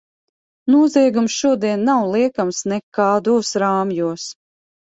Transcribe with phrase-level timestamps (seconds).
[0.75, 4.29] Noziegums šodien nav liekams nekādos rāmjos.